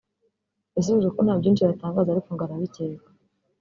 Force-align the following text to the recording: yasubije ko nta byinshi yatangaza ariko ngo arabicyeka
yasubije 0.75 1.09
ko 1.15 1.19
nta 1.25 1.35
byinshi 1.39 1.61
yatangaza 1.63 2.09
ariko 2.11 2.29
ngo 2.31 2.43
arabicyeka 2.45 3.07